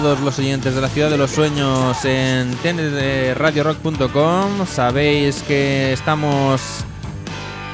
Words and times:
Todos 0.00 0.20
los 0.22 0.38
oyentes 0.40 0.74
de 0.74 0.80
la 0.80 0.88
Ciudad 0.88 1.08
de 1.08 1.16
los 1.16 1.30
Sueños 1.30 2.04
en 2.04 2.52
tnradiorock.com. 2.56 4.66
Sabéis 4.66 5.44
que 5.44 5.92
estamos 5.92 6.60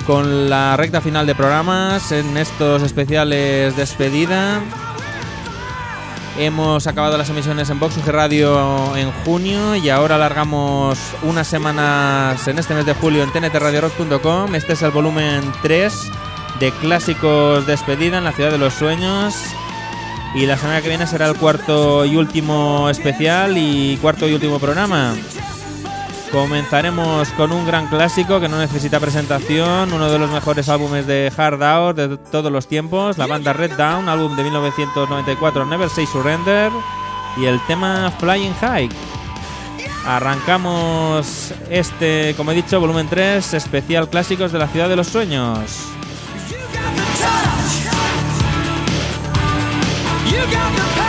con 0.07 0.51
la 0.51 0.77
recta 0.77 1.01
final 1.01 1.27
de 1.27 1.35
programas 1.35 2.13
en 2.13 2.37
estos 2.37 2.83
especiales 2.83 3.75
despedida. 3.75 4.61
Hemos 6.39 6.87
acabado 6.87 7.17
las 7.17 7.31
emisiones 7.31 7.71
en 7.71 7.81
Vox 7.81 8.05
Radio 8.05 8.95
en 8.99 9.11
junio 9.25 9.75
y 9.77 9.89
ahora 9.89 10.17
alargamos 10.17 10.99
unas 11.23 11.47
semanas 11.47 12.47
en 12.49 12.59
este 12.59 12.75
mes 12.75 12.85
de 12.85 12.93
julio 12.93 13.23
en 13.23 13.33
tntradiorock.com. 13.33 14.55
Este 14.55 14.75
es 14.75 14.83
el 14.83 14.91
volumen 14.91 15.41
3 15.63 16.11
de 16.61 16.71
clásicos 16.73 17.67
despedida 17.67 18.19
en 18.19 18.25
la 18.25 18.33
Ciudad 18.33 18.51
de 18.51 18.59
los 18.59 18.75
Sueños. 18.75 19.55
Y 20.35 20.47
la 20.47 20.57
semana 20.57 20.81
que 20.81 20.89
viene 20.89 21.07
será 21.07 21.27
el 21.27 21.37
cuarto 21.37 22.05
y 22.05 22.17
último 22.17 22.89
especial 22.89 23.59
y 23.59 23.97
cuarto 23.97 24.29
y 24.29 24.33
último 24.33 24.59
programa. 24.61 25.15
Comenzaremos 26.31 27.29
con 27.31 27.51
un 27.51 27.67
gran 27.67 27.89
clásico 27.89 28.39
que 28.39 28.49
no 28.49 28.57
necesita 28.57 29.01
presentación, 29.01 29.93
uno 29.93 30.09
de 30.09 30.19
los 30.21 30.31
mejores 30.31 30.69
álbumes 30.69 31.05
de 31.09 31.33
Hard 31.37 31.61
Out 31.61 31.97
de 31.97 32.17
todos 32.17 32.53
los 32.53 32.69
tiempos, 32.69 33.19
la 33.19 33.27
banda 33.27 33.53
Red 33.53 33.73
Down, 33.73 34.09
álbum 34.09 34.37
de 34.37 34.45
1994, 34.45 35.67
Never 35.67 35.89
Say 35.89 36.07
Surrender, 36.07 36.71
y 37.37 37.47
el 37.47 37.59
tema 37.67 38.13
Flying 38.21 38.55
High. 38.61 38.89
Arrancamos 40.07 41.53
este, 41.69 42.35
como 42.37 42.53
he 42.53 42.55
dicho, 42.55 42.79
volumen 42.79 43.09
3, 43.09 43.55
especial 43.55 44.09
clásicos 44.09 44.53
de 44.53 44.61
la 44.61 44.69
ciudad 44.69 44.89
de 44.89 44.97
los 44.97 45.09
sueños. 45.09 45.91
You 50.41 50.47
got 50.51 50.75
the 50.75 51.00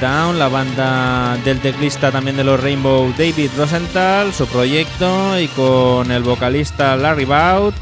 Down, 0.00 0.38
la 0.38 0.48
banda 0.48 1.36
del 1.44 1.60
teclista 1.60 2.10
también 2.10 2.36
de 2.36 2.44
los 2.44 2.60
Rainbow 2.60 3.12
David 3.16 3.50
Rosenthal, 3.56 4.32
su 4.32 4.46
proyecto 4.46 5.38
y 5.38 5.48
con 5.48 6.10
el 6.10 6.22
vocalista 6.22 6.96
Larry 6.96 7.24
Baut 7.24 7.74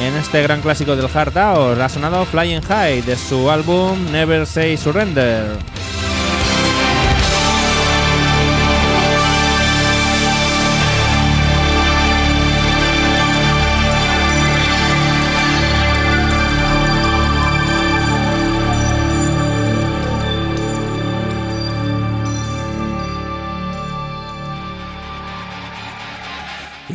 en 0.00 0.14
este 0.14 0.42
gran 0.42 0.60
clásico 0.60 0.94
del 0.94 1.08
hard 1.12 1.36
out, 1.36 1.80
ha 1.80 1.88
sonado 1.88 2.24
Flying 2.24 2.62
High 2.62 3.02
de 3.02 3.16
su 3.16 3.50
álbum 3.50 4.12
Never 4.12 4.46
Say 4.46 4.76
Surrender. 4.76 5.56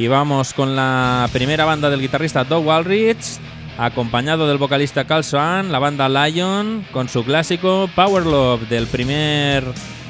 Y 0.04 0.10
vamos 0.10 0.54
con 0.54 0.76
la 0.76 1.30
primera 1.32 1.64
banda 1.64 1.90
del 1.90 2.02
guitarrista 2.02 2.44
Doug 2.44 2.66
Walrich, 2.66 3.40
acompañado 3.78 4.50
del 4.50 4.58
vocalista 4.58 5.06
Carl 5.06 5.24
Swan, 5.24 5.72
la 5.72 5.80
banda 5.80 6.10
Lion, 6.10 6.86
con 6.92 7.08
su 7.08 7.24
clásico 7.24 7.90
Power 7.96 8.26
Love 8.26 8.68
del 8.68 8.88
primer 8.88 9.64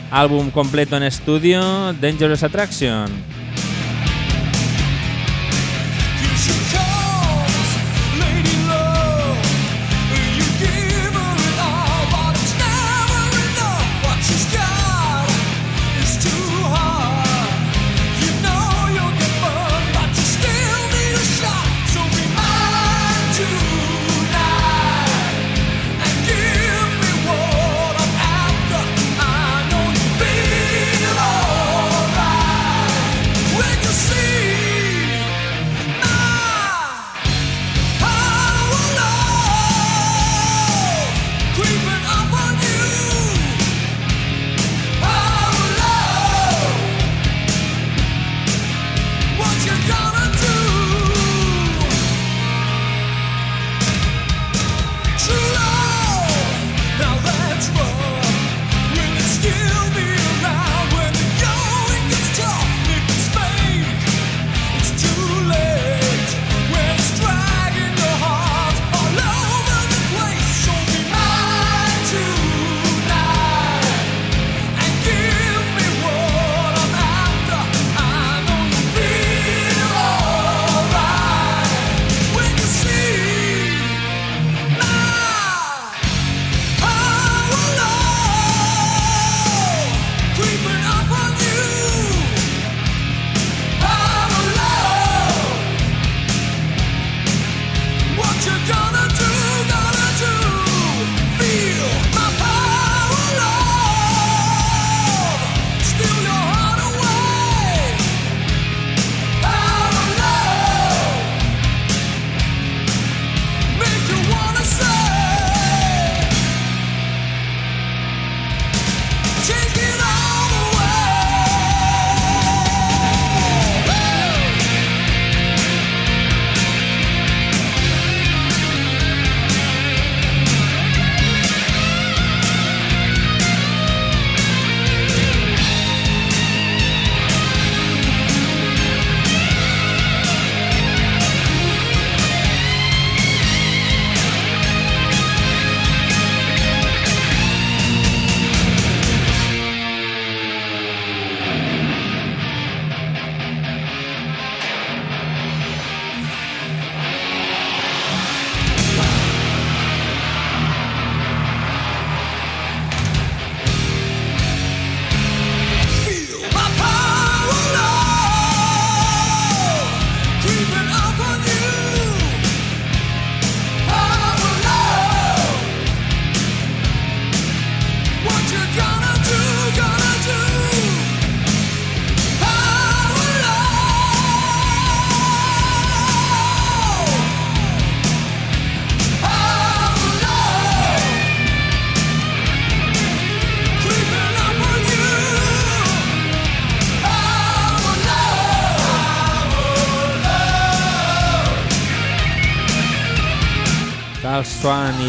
álbum 0.09 0.49
completo 0.49 0.97
en 0.97 1.03
estudio, 1.03 1.93
Dangerous 1.93 2.41
Attraction. 2.41 3.05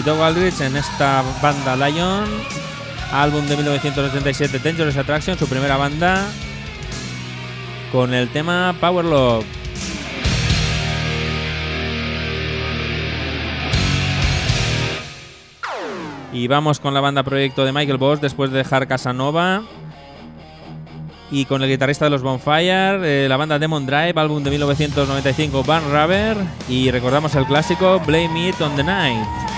Doug 0.04 0.20
Aldrich 0.20 0.61
en 0.61 0.76
esta 0.76 1.25
banda 1.40 1.76
Lion, 1.76 2.25
álbum 3.11 3.46
de 3.46 3.56
1987 3.56 4.58
Dangerous 4.58 4.96
Attraction, 4.99 5.38
su 5.38 5.49
primera 5.49 5.78
banda, 5.78 6.26
con 7.90 8.12
el 8.12 8.28
tema 8.28 8.75
Power 8.80 9.04
Love. 9.04 9.46
Y 16.34 16.49
vamos 16.49 16.80
con 16.80 16.92
la 16.92 17.00
banda 17.00 17.23
proyecto 17.23 17.64
de 17.64 17.73
Michael 17.73 17.96
Boss 17.96 18.20
después 18.20 18.50
de 18.50 18.58
dejar 18.58 18.87
Casanova. 18.87 19.62
Y 21.30 21.46
con 21.46 21.62
el 21.62 21.70
guitarrista 21.70 22.04
de 22.04 22.11
los 22.11 22.23
Bonfire, 22.23 23.25
eh, 23.25 23.28
la 23.28 23.37
banda 23.37 23.58
Demon 23.58 23.87
Drive, 23.87 24.12
álbum 24.16 24.42
de 24.42 24.50
1995 24.50 25.64
Van 25.64 25.82
Rubber. 25.90 26.37
Y 26.68 26.90
recordamos 26.90 27.34
el 27.37 27.46
clásico 27.46 28.00
Blame 28.00 28.50
It 28.50 28.61
on 28.61 28.76
the 28.76 28.84
Night. 28.84 29.53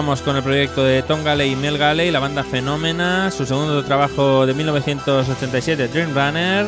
Con 0.00 0.34
el 0.34 0.42
proyecto 0.42 0.82
de 0.82 1.02
Tom 1.02 1.22
Galley 1.22 1.52
y 1.52 1.56
Mel 1.56 1.76
Galley, 1.76 2.10
la 2.10 2.20
banda 2.20 2.42
Fenómena, 2.42 3.30
su 3.30 3.44
segundo 3.44 3.84
trabajo 3.84 4.46
de 4.46 4.54
1987, 4.54 5.88
Dream 5.88 6.14
Runner, 6.14 6.66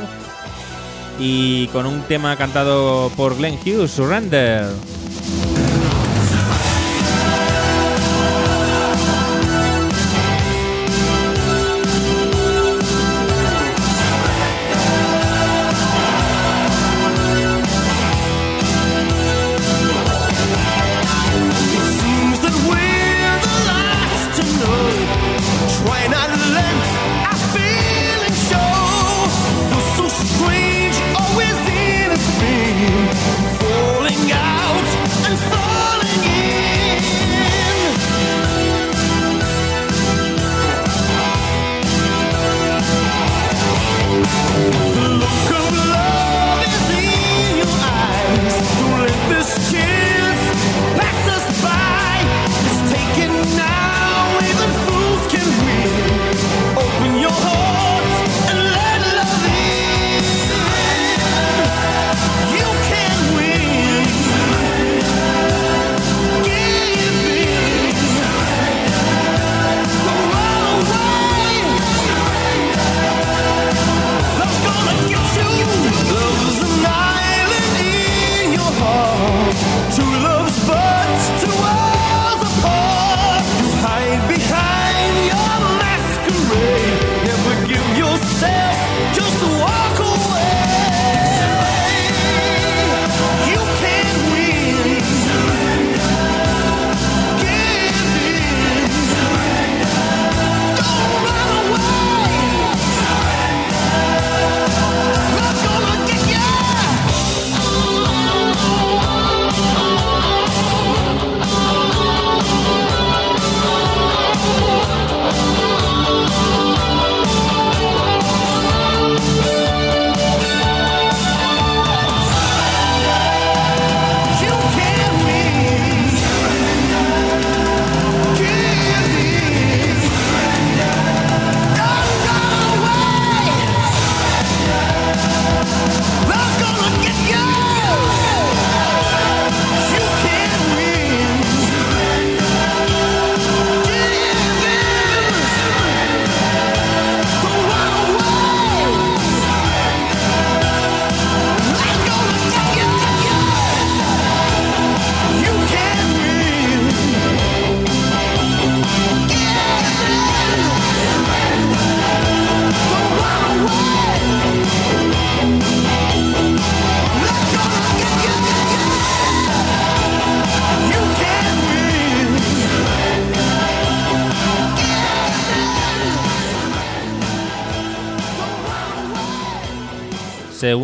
y 1.19 1.67
con 1.69 1.87
un 1.87 2.03
tema 2.03 2.37
cantado 2.37 3.11
por 3.17 3.35
Glenn 3.39 3.59
Hughes, 3.65 3.91
Surrender. 3.91 4.67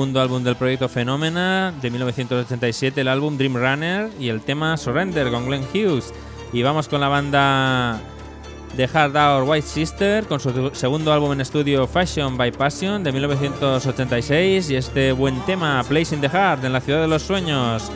segundo 0.09 0.23
álbum 0.23 0.43
del 0.43 0.57
proyecto 0.57 0.89
Fenómena 0.89 1.71
de 1.83 1.91
1987, 1.91 3.03
el 3.03 3.09
álbum 3.09 3.37
Dream 3.37 3.55
Runner 3.55 4.11
y 4.19 4.31
el 4.31 4.41
tema 4.41 4.79
Surrender 4.79 5.31
con 5.31 5.45
Glenn 5.45 5.67
Hughes. 5.75 6.15
Y 6.51 6.63
vamos 6.63 6.89
con 6.89 7.03
la 7.03 7.09
banda 7.09 8.01
The 8.75 8.89
Hard 8.91 9.15
Hour 9.15 9.47
White 9.47 9.67
Sister 9.67 10.25
con 10.25 10.41
su 10.41 10.71
segundo 10.73 11.13
álbum 11.13 11.33
en 11.33 11.43
estudio 11.43 11.87
Fashion 11.87 12.39
by 12.39 12.53
Passion 12.53 13.05
de 13.05 13.13
1986 13.13 14.71
y 14.71 14.77
este 14.77 15.13
buen 15.13 15.45
tema 15.45 15.85
Place 15.87 16.15
in 16.15 16.23
the 16.23 16.29
Heart 16.31 16.65
en 16.65 16.73
la 16.73 16.81
ciudad 16.81 17.03
de 17.03 17.09
los 17.09 17.23
sueños. 17.23 17.93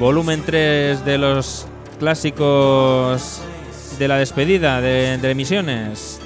Volumen 0.00 0.42
3 0.44 1.04
de 1.04 1.18
los 1.18 1.66
clásicos 2.00 3.40
de 3.96 4.08
la 4.08 4.16
despedida 4.16 4.80
de 4.80 5.30
emisiones. 5.30 6.21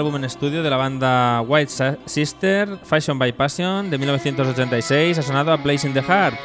álbum 0.00 0.16
en 0.16 0.24
estudio 0.24 0.62
de 0.62 0.70
la 0.70 0.78
banda 0.78 1.42
White 1.42 1.98
Sister, 2.06 2.78
Fashion 2.82 3.18
by 3.18 3.32
Passion, 3.32 3.90
de 3.90 3.98
1986, 3.98 5.18
ha 5.18 5.22
sonado 5.22 5.52
a 5.52 5.56
Blazing 5.56 5.92
the 5.92 6.00
Heart. 6.00 6.36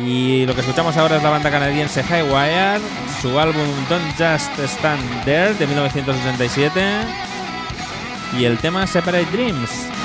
Y 0.00 0.46
lo 0.46 0.54
que 0.54 0.62
escuchamos 0.62 0.96
ahora 0.96 1.18
es 1.18 1.22
la 1.22 1.28
banda 1.28 1.50
canadiense 1.50 2.02
Highwire, 2.02 2.80
su 3.20 3.38
álbum 3.38 3.66
Don't 3.90 4.12
Just 4.12 4.58
Stand 4.60 5.24
There, 5.26 5.52
de 5.52 5.66
1987, 5.66 6.80
y 8.38 8.44
el 8.46 8.56
tema 8.56 8.86
Separate 8.86 9.26
Dreams. 9.30 9.95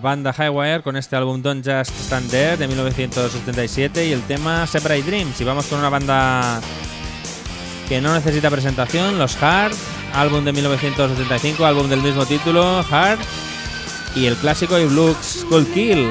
banda 0.00 0.32
Highwire 0.32 0.82
con 0.82 0.96
este 0.96 1.16
álbum 1.16 1.42
Don't 1.42 1.64
Just 1.64 1.92
Stand 2.00 2.30
There 2.30 2.56
de 2.56 2.66
1977 2.66 4.06
y 4.06 4.12
el 4.12 4.22
tema 4.22 4.66
Separate 4.66 5.02
Dreams. 5.02 5.40
Y 5.40 5.44
vamos 5.44 5.66
con 5.66 5.78
una 5.78 5.88
banda 5.88 6.60
que 7.88 8.00
no 8.00 8.14
necesita 8.14 8.50
presentación, 8.50 9.18
los 9.18 9.40
Hard, 9.42 9.74
álbum 10.14 10.44
de 10.44 10.52
1985, 10.52 11.64
álbum 11.64 11.88
del 11.88 12.02
mismo 12.02 12.26
título, 12.26 12.84
Hard, 12.90 13.18
y 14.14 14.26
el 14.26 14.36
clásico 14.36 14.78
If 14.78 14.92
Looks 14.92 15.46
Could 15.48 15.72
Kill. 15.72 16.10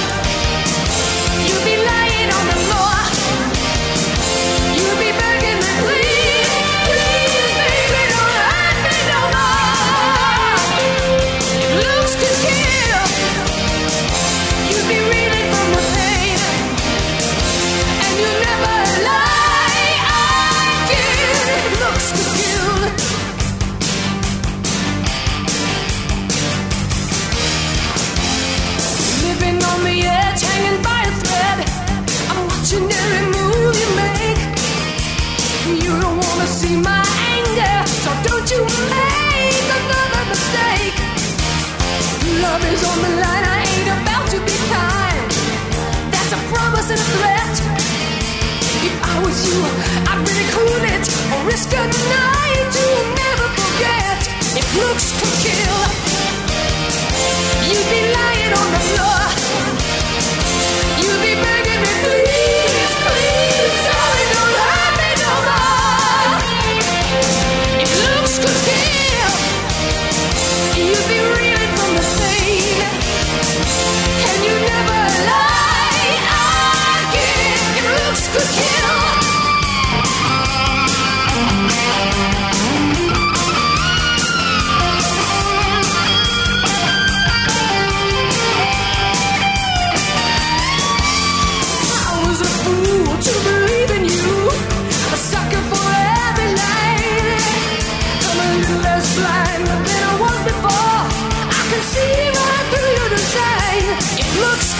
It 54.53 54.75
looks 54.75 55.20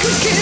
could 0.04 0.41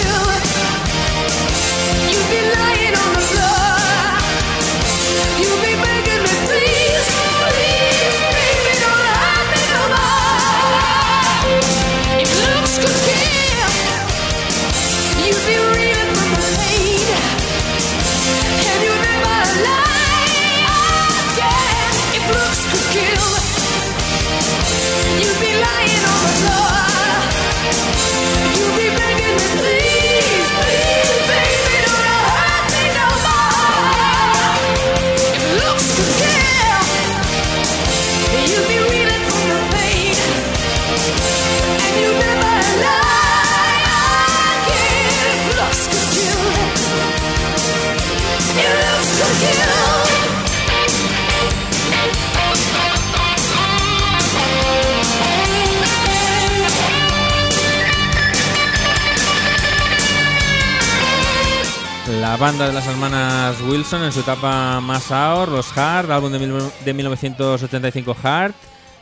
banda 62.50 62.66
de 62.66 62.72
las 62.72 62.88
hermanas 62.88 63.62
Wilson 63.68 64.02
en 64.02 64.10
su 64.10 64.20
etapa 64.20 64.80
más 64.80 65.12
out, 65.12 65.48
los 65.50 65.76
Hard, 65.78 66.10
álbum 66.10 66.32
de, 66.32 66.40
mil, 66.40 66.96
1985 66.96 68.16
Hard 68.24 68.54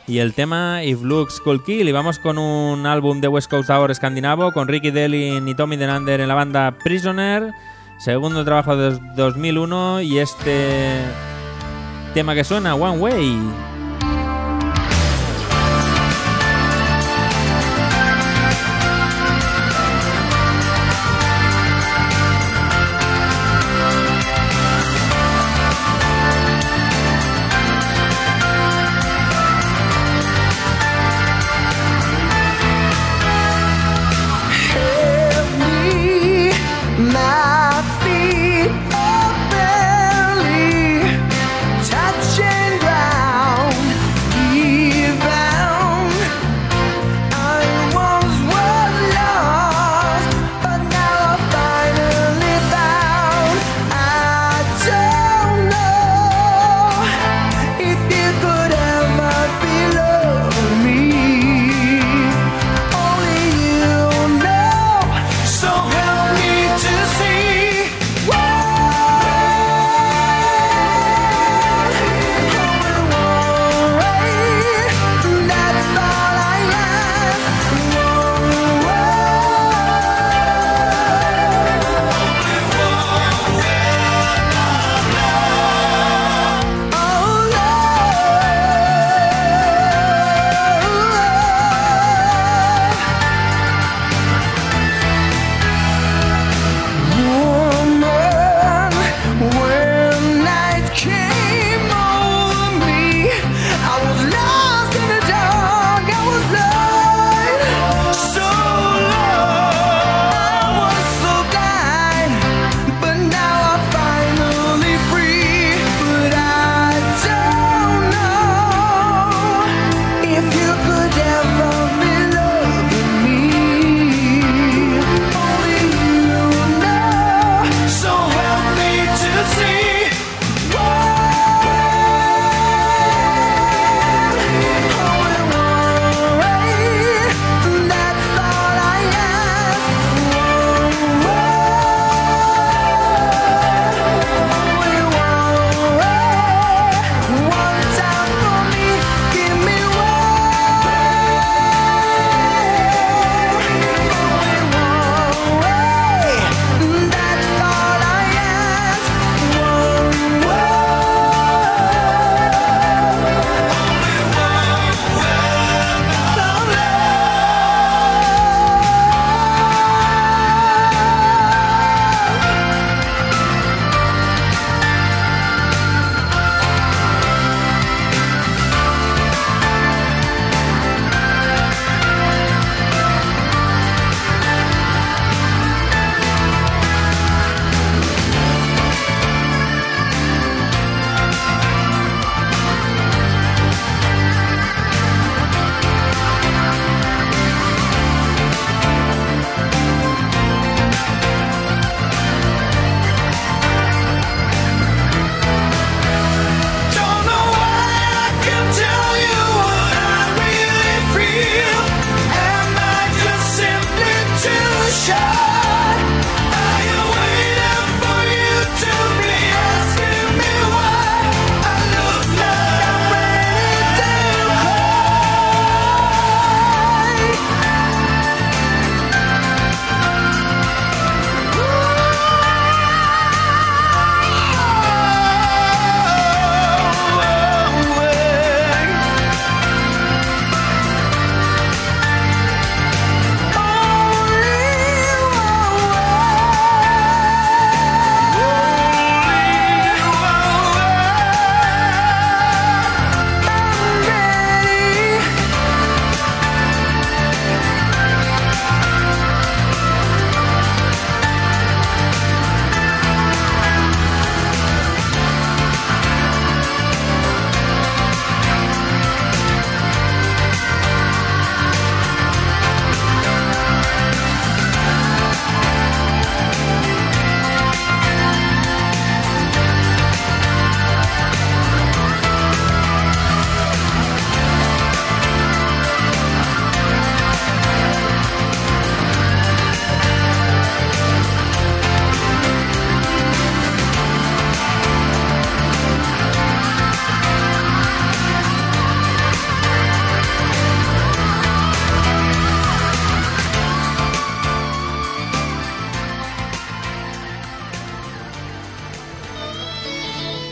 y 0.05 0.19
el 0.19 0.35
tema 0.35 0.83
If 0.83 1.01
Looks 1.01 1.39
Cool 1.39 1.63
Kill. 1.63 1.89
Y 1.89 1.91
vamos 1.91 2.19
con 2.19 2.37
un 2.37 2.85
álbum 2.85 3.21
de 3.21 3.27
West 3.27 3.49
Coast 3.49 3.67
Tower 3.67 3.89
escandinavo 3.89 4.51
con 4.51 4.67
Ricky 4.67 4.91
Delin 4.91 5.47
y 5.47 5.55
Tommy 5.55 5.77
Denander 5.77 6.21
en 6.21 6.27
la 6.27 6.35
banda 6.35 6.77
Prisoner, 6.83 7.51
segundo 7.97 8.45
trabajo 8.45 8.75
de 8.75 8.99
2001 9.15 10.01
y 10.01 10.19
este 10.19 10.99
tema 12.13 12.35
que 12.35 12.43
suena, 12.43 12.75
One 12.75 12.99
Way. 12.99 13.68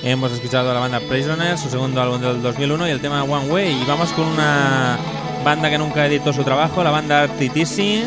Hemos 0.09 0.31
escuchado 0.31 0.71
a 0.71 0.73
la 0.73 0.79
banda 0.79 1.01
Prisoners, 1.01 1.59
su 1.59 1.69
segundo 1.69 2.01
álbum 2.01 2.21
del 2.21 2.41
2001 2.41 2.87
y 2.87 2.91
el 2.91 3.01
tema 3.01 3.25
One 3.25 3.49
Way. 3.49 3.81
Y 3.81 3.85
vamos 3.85 4.13
con 4.13 4.25
una 4.25 4.97
banda 5.43 5.69
que 5.69 5.77
nunca 5.77 6.05
editó 6.05 6.31
su 6.31 6.45
trabajo, 6.45 6.81
la 6.81 6.91
banda 6.91 7.27
RTTC, 7.27 8.05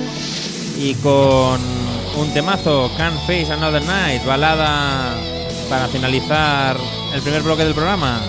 y 0.78 0.94
con 1.03 1.61
un 2.16 2.32
temazo, 2.32 2.90
Can't 2.96 3.20
Face 3.26 3.53
Another 3.53 3.82
Night, 3.82 4.24
balada 4.24 5.14
para 5.68 5.88
finalizar 5.88 6.78
el 7.12 7.20
primer 7.20 7.42
bloque 7.42 7.64
del 7.64 7.74
programa. 7.74 8.22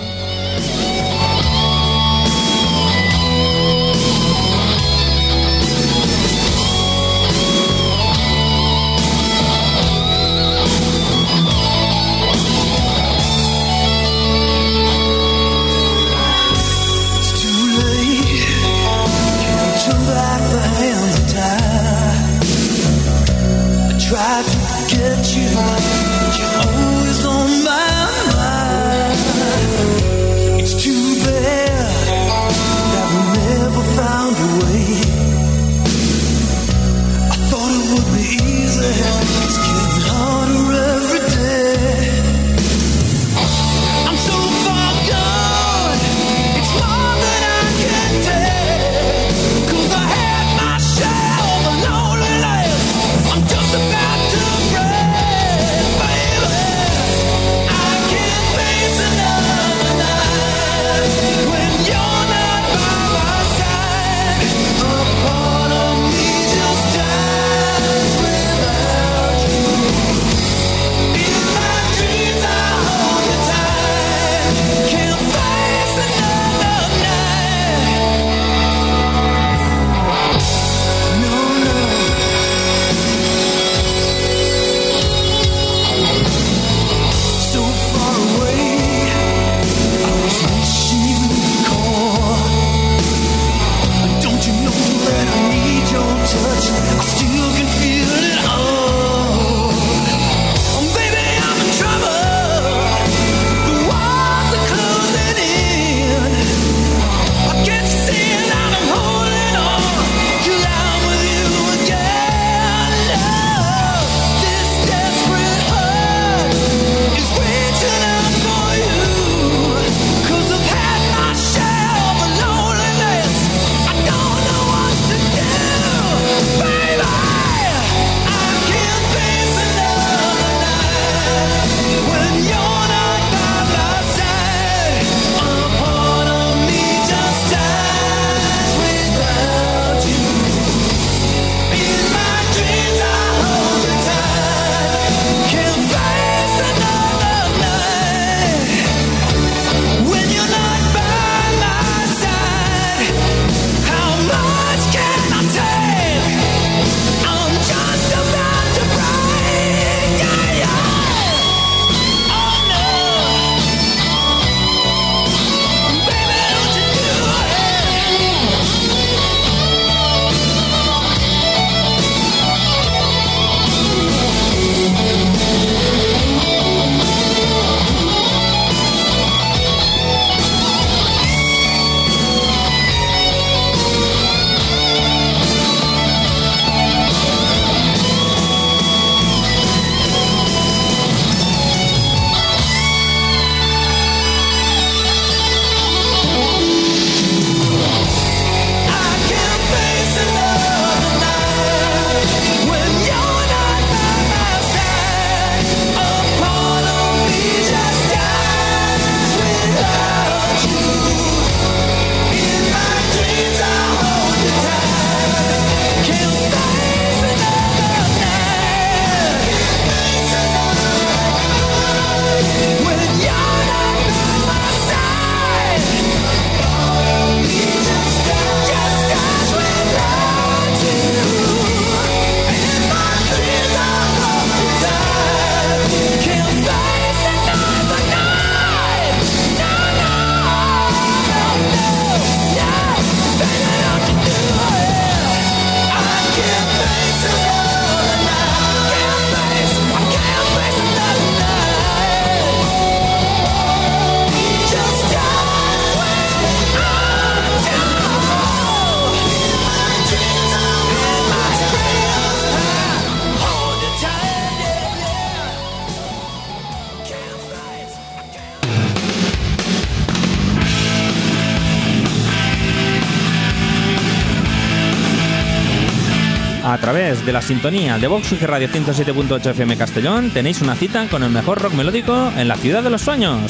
A 276.64 276.78
través 276.78 277.26
de 277.26 277.32
la 277.32 277.42
sintonía 277.42 277.98
de 277.98 278.06
Vox 278.06 278.32
UG 278.32 278.42
Radio 278.42 278.68
107.8 278.68 279.50
FM 279.50 279.76
Castellón 279.76 280.30
tenéis 280.30 280.62
una 280.62 280.76
cita 280.76 281.08
con 281.08 281.24
el 281.24 281.30
mejor 281.30 281.60
rock 281.60 281.74
melódico 281.74 282.32
en 282.36 282.46
la 282.46 282.56
ciudad 282.56 282.84
de 282.84 282.90
los 282.90 283.02
sueños. 283.02 283.40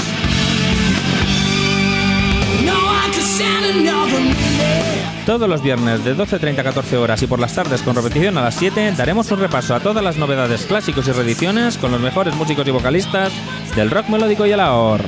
Todos 5.26 5.48
los 5.48 5.62
viernes 5.62 6.04
de 6.04 6.16
12.30 6.16 6.58
a 6.58 6.64
14 6.64 6.96
horas 6.96 7.22
y 7.22 7.26
por 7.26 7.38
las 7.38 7.54
tardes 7.54 7.82
con 7.82 7.94
repetición 7.94 8.38
a 8.38 8.42
las 8.42 8.54
7 8.56 8.94
daremos 8.96 9.30
un 9.30 9.40
repaso 9.40 9.74
a 9.74 9.80
todas 9.80 10.02
las 10.02 10.16
novedades 10.16 10.64
clásicos 10.64 11.06
y 11.06 11.12
reediciones 11.12 11.76
con 11.76 11.92
los 11.92 12.00
mejores 12.00 12.34
músicos 12.34 12.66
y 12.66 12.70
vocalistas 12.70 13.30
del 13.76 13.90
rock 13.90 14.08
melódico 14.08 14.46
y 14.46 14.52
el 14.52 14.60
ahor. 14.60 15.02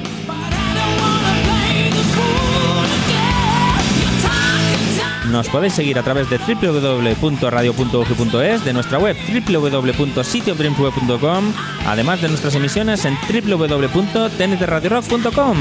Nos 5.35 5.49
podéis 5.49 5.73
seguir 5.73 5.99
a 5.99 6.05
través 6.05 6.31
de 6.31 6.39
www.radio.ugi.es, 6.39 8.65
de 8.65 8.73
nuestra 8.73 9.01
web 9.01 9.17
www.sitiobrimweb.com, 9.19 11.53
además 11.85 12.23
de 12.23 12.29
nuestras 12.29 12.55
emisiones 12.55 13.05
en 13.05 13.19
www.tntradiorock.com. 13.29 15.57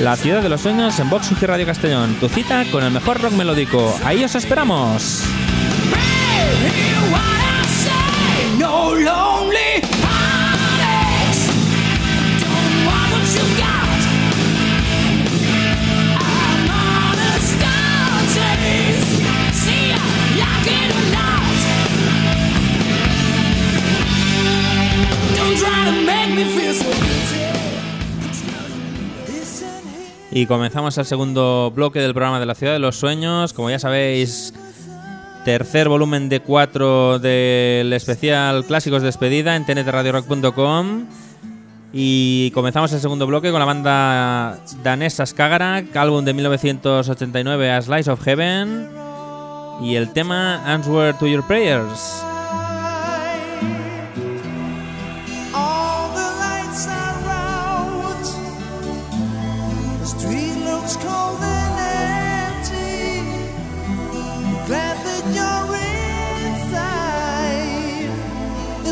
La 0.00 0.16
ciudad 0.16 0.40
de 0.40 0.48
los 0.48 0.62
sueños 0.62 0.98
en 0.98 1.10
Vox 1.10 1.38
Radio 1.42 1.66
Castellón, 1.66 2.14
tu 2.14 2.30
cita 2.30 2.64
con 2.70 2.82
el 2.82 2.90
mejor 2.90 3.20
rock 3.20 3.32
melódico. 3.32 3.94
Ahí 4.02 4.24
os 4.24 4.34
esperamos. 4.34 5.24
Y 30.30 30.46
comenzamos 30.46 30.96
el 30.98 31.04
segundo 31.04 31.72
bloque 31.74 32.00
del 32.00 32.12
programa 32.12 32.38
de 32.38 32.46
la 32.46 32.54
ciudad 32.54 32.72
de 32.72 32.78
los 32.78 32.96
sueños. 32.96 33.52
Como 33.52 33.70
ya 33.70 33.78
sabéis, 33.78 34.54
tercer 35.44 35.88
volumen 35.88 36.28
de 36.28 36.40
cuatro 36.40 37.18
del 37.18 37.92
especial 37.92 38.64
Clásicos 38.64 39.02
Despedida 39.02 39.56
en 39.56 39.64
tntradiorock.com. 39.64 41.06
Y 41.92 42.50
comenzamos 42.52 42.92
el 42.92 43.00
segundo 43.00 43.26
bloque 43.26 43.50
con 43.50 43.58
la 43.58 43.64
banda 43.64 44.60
danesa 44.84 45.24
Skagerrak, 45.24 45.96
álbum 45.96 46.24
de 46.24 46.34
1989 46.34 47.72
A 47.72 47.82
Slice 47.82 48.10
of 48.10 48.22
Heaven. 48.22 48.88
Y 49.82 49.96
el 49.96 50.12
tema 50.12 50.62
Answer 50.72 51.18
to 51.18 51.26
Your 51.26 51.44
Prayers. 51.46 52.22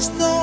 There's 0.06 0.18
no 0.20 0.35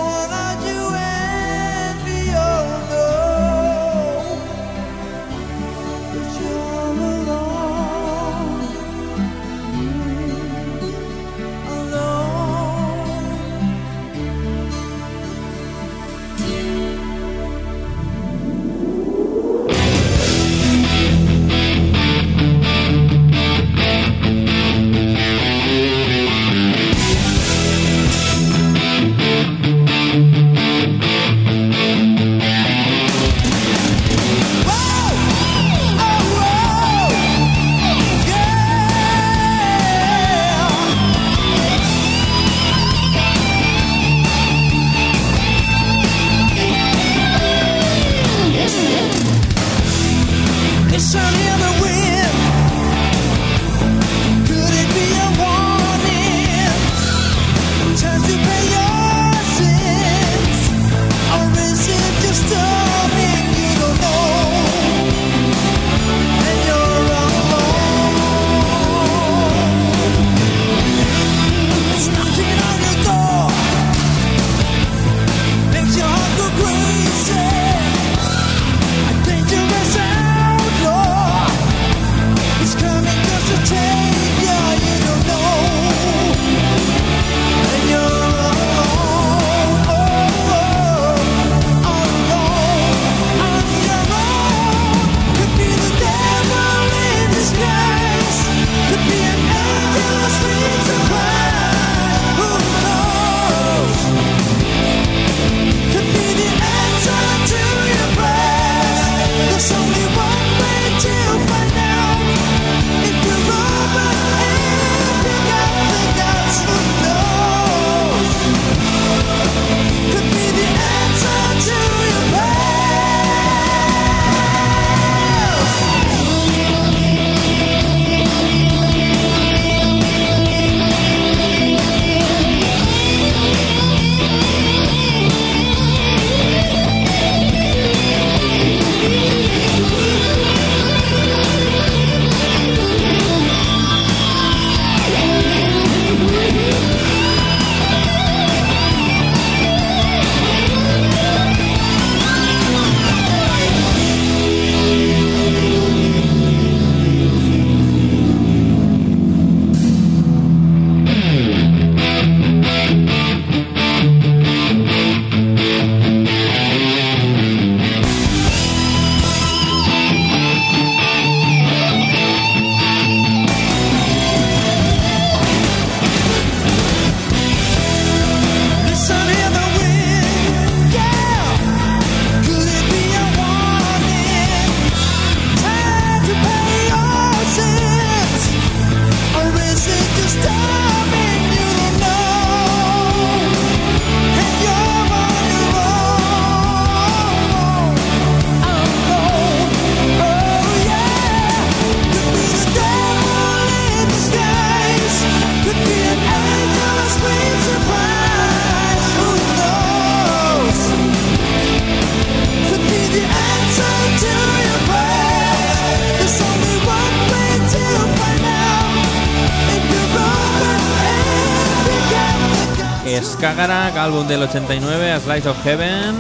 álbum 224.04 224.28
del 224.28 224.42
89, 224.42 225.12
A 225.14 225.20
Slice 225.22 225.48
of 225.48 225.64
Heaven, 225.64 226.14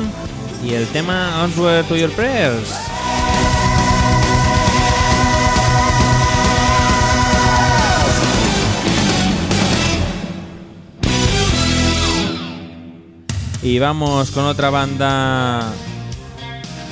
y 0.66 0.74
el 0.74 0.88
tema 0.88 1.44
Answer 1.44 1.84
to 1.84 1.98
Your 1.98 2.10
Prayers. 2.12 2.74
Y 13.62 13.80
vamos 13.80 14.32
con 14.32 14.46
otra 14.46 14.70
banda 14.70 15.70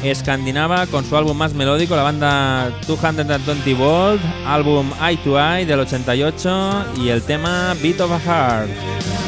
escandinava 0.03 0.87
con 0.87 1.05
su 1.05 1.15
álbum 1.15 1.37
más 1.37 1.53
melódico, 1.53 1.95
la 1.95 2.03
banda 2.03 2.69
220 2.85 3.73
Volt, 3.75 4.21
álbum 4.45 4.89
Eye 5.01 5.17
to 5.23 5.39
Eye 5.39 5.65
del 5.65 5.79
88 5.79 6.85
y 6.97 7.09
el 7.09 7.21
tema 7.21 7.75
Beat 7.81 8.01
of 8.01 8.11
a 8.11 8.19
Heart. 8.19 9.20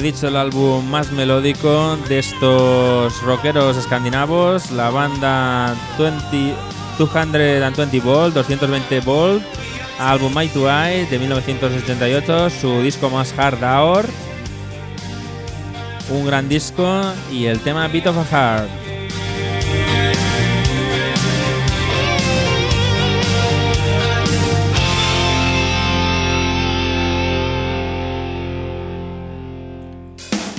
He 0.00 0.02
dicho, 0.02 0.28
el 0.28 0.36
álbum 0.36 0.88
más 0.88 1.12
melódico 1.12 1.96
de 2.08 2.20
estos 2.20 3.22
rockeros 3.22 3.76
escandinavos, 3.76 4.70
la 4.70 4.88
banda 4.88 5.74
20, 5.98 6.54
220 6.98 8.00
Volt, 8.00 8.34
220 8.34 9.00
Volt, 9.00 9.42
álbum 9.98 10.38
Eye 10.38 10.48
to 10.48 10.70
Eye 10.70 11.04
de 11.04 11.18
1988, 11.18 12.48
su 12.48 12.80
disco 12.80 13.10
más 13.10 13.34
hard 13.38 13.62
hour, 13.62 14.06
un 16.08 16.24
gran 16.24 16.48
disco 16.48 17.02
y 17.30 17.44
el 17.44 17.60
tema 17.60 17.86
Beat 17.88 18.06
of 18.06 18.16
a 18.16 18.24
Heart. 18.24 18.79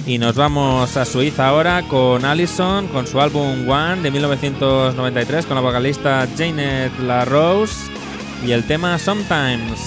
Y 0.05 0.17
nos 0.17 0.35
vamos 0.35 0.97
a 0.97 1.05
Suiza 1.05 1.47
ahora 1.47 1.83
con 1.83 2.25
Allison, 2.25 2.87
con 2.87 3.05
su 3.05 3.21
álbum 3.21 3.69
One 3.69 4.01
de 4.01 4.11
1993, 4.11 5.45
con 5.45 5.55
la 5.55 5.61
vocalista 5.61 6.27
Janet 6.37 6.91
LaRose 6.99 7.91
y 8.45 8.51
el 8.51 8.65
tema 8.65 8.97
Sometimes. 8.97 9.79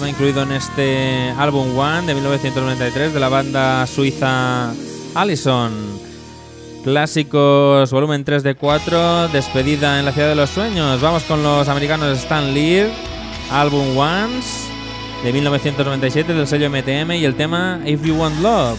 Tema 0.00 0.08
incluido 0.08 0.42
en 0.44 0.52
este 0.52 1.30
álbum 1.36 1.76
One 1.76 2.06
de 2.06 2.14
1993 2.14 3.12
de 3.12 3.20
la 3.20 3.28
banda 3.28 3.86
suiza 3.86 4.72
Allison. 5.14 5.72
Clásicos, 6.82 7.90
volumen 7.90 8.24
3 8.24 8.42
de 8.42 8.54
4, 8.54 9.28
despedida 9.28 9.98
en 9.98 10.06
la 10.06 10.12
ciudad 10.12 10.30
de 10.30 10.36
los 10.36 10.48
sueños. 10.48 11.02
Vamos 11.02 11.24
con 11.24 11.42
los 11.42 11.68
americanos 11.68 12.16
Stan 12.16 12.54
Lee, 12.54 12.86
álbum 13.50 13.94
Once 13.94 14.70
de 15.22 15.34
1997 15.34 16.32
del 16.32 16.46
sello 16.46 16.70
MTM 16.70 17.12
y 17.12 17.26
el 17.26 17.34
tema 17.34 17.80
If 17.84 18.02
You 18.02 18.14
Want 18.14 18.40
Love. 18.40 18.78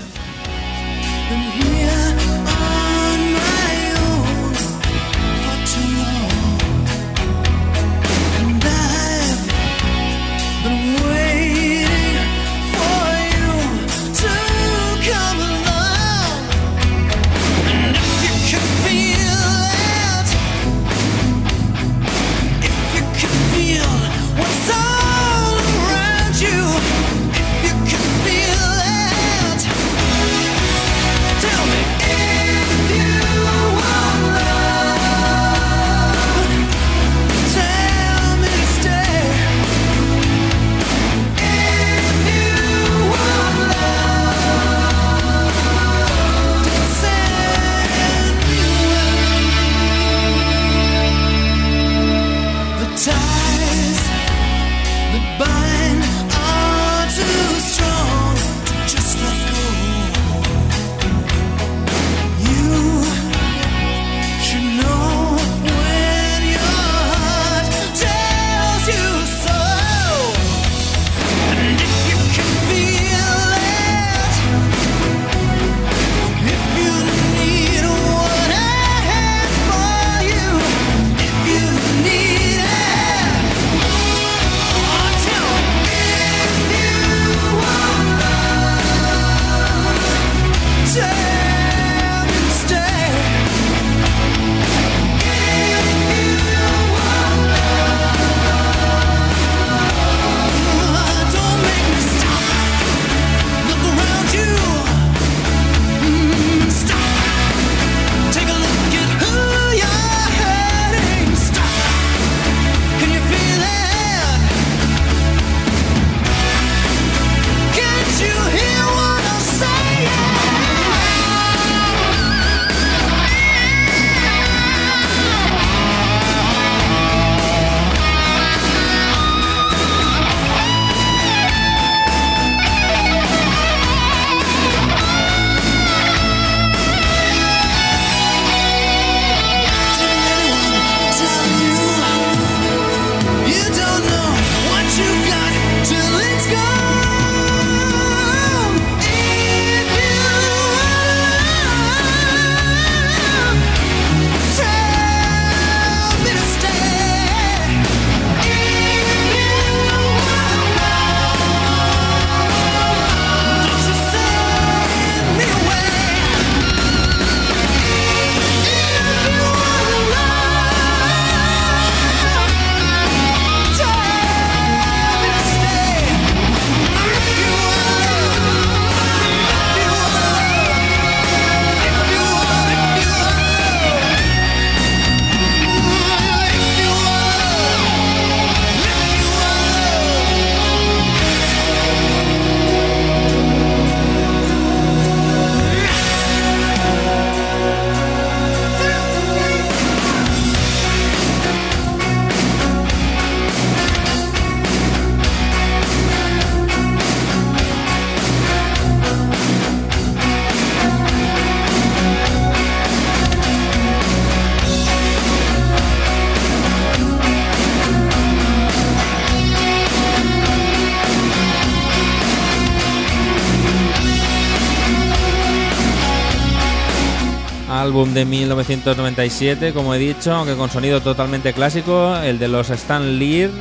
Álbum 227.91 228.13
de 228.13 228.23
1997, 228.23 229.73
como 229.73 229.93
he 229.93 229.97
dicho, 229.97 230.33
aunque 230.33 230.55
con 230.55 230.69
sonido 230.69 231.01
totalmente 231.01 231.51
clásico, 231.51 232.15
el 232.23 232.39
de 232.39 232.47
los 232.47 232.69
Stan 232.69 233.19
Lee, 233.19 233.51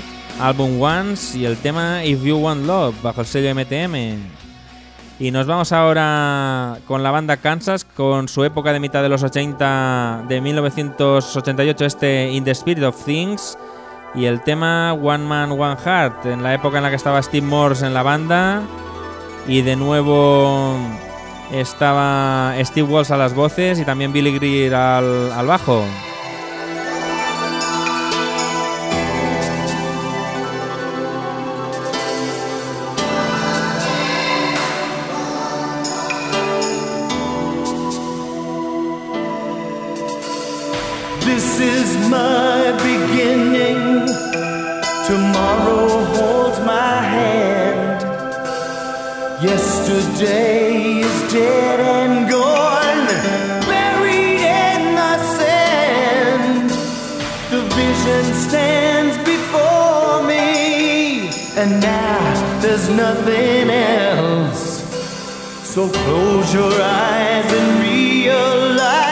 álbum 0.40 0.80
Once 0.80 1.36
y 1.36 1.46
el 1.46 1.56
tema 1.56 2.04
If 2.04 2.22
You 2.22 2.36
Want 2.36 2.64
Love, 2.64 2.94
bajo 3.02 3.22
el 3.22 3.26
sello 3.26 3.52
MTM. 3.52 4.20
Y 5.18 5.32
nos 5.32 5.48
vamos 5.48 5.72
ahora 5.72 6.78
con 6.86 7.02
la 7.02 7.10
banda 7.10 7.38
Kansas, 7.38 7.84
con 7.84 8.28
su 8.28 8.44
época 8.44 8.72
de 8.72 8.78
mitad 8.78 9.02
de 9.02 9.08
los 9.08 9.24
80, 9.24 10.26
de 10.28 10.40
1988, 10.40 11.84
este 11.84 12.30
In 12.30 12.44
the 12.44 12.52
Spirit 12.52 12.84
of 12.84 13.04
Things, 13.04 13.58
y 14.14 14.26
el 14.26 14.44
tema 14.44 14.92
One 14.92 15.24
Man, 15.24 15.50
One 15.50 15.76
Heart, 15.76 16.26
en 16.26 16.44
la 16.44 16.54
época 16.54 16.76
en 16.76 16.84
la 16.84 16.90
que 16.90 16.96
estaba 16.96 17.20
Steve 17.20 17.44
Morse 17.44 17.84
en 17.84 17.94
la 17.94 18.04
banda, 18.04 18.62
y 19.48 19.62
de 19.62 19.74
nuevo 19.74 20.78
estaba 21.52 22.54
Steve 22.60 22.88
Walsh 22.88 23.12
a 23.12 23.16
las 23.16 23.34
voces 23.34 23.78
y 23.78 23.84
también 23.84 24.12
Billy 24.12 24.32
Greer 24.32 24.74
al, 24.74 25.32
al 25.32 25.46
bajo. 25.46 25.84
dead 51.32 51.80
and 51.80 52.28
gone, 52.28 53.06
buried 53.66 54.40
in 54.40 54.94
the 54.96 55.16
sand. 55.38 56.70
The 57.50 57.62
vision 57.76 58.24
stands 58.34 59.16
before 59.18 60.22
me, 60.26 61.28
and 61.56 61.80
now 61.80 62.60
there's 62.60 62.88
nothing 62.88 63.70
else. 63.70 64.82
So 65.62 65.88
close 65.88 66.52
your 66.52 66.72
eyes 66.82 67.52
and 67.52 67.82
realize. 67.82 69.09